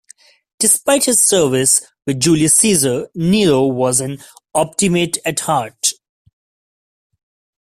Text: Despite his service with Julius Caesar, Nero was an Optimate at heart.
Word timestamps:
Despite 0.57 1.05
his 1.05 1.21
service 1.21 1.79
with 2.07 2.19
Julius 2.19 2.55
Caesar, 2.55 3.07
Nero 3.13 3.67
was 3.67 4.01
an 4.01 4.17
Optimate 4.55 5.19
at 5.27 5.41
heart. 5.41 5.91